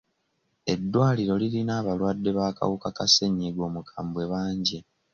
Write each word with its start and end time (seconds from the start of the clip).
Eddwaliro 0.73 1.33
lirina 1.41 1.73
abalwadde 1.81 2.29
b'akawuka 2.37 2.89
ka 2.97 3.05
ssennyiga 3.07 3.61
omukambwe 3.69 4.23
bangi. 4.31 4.79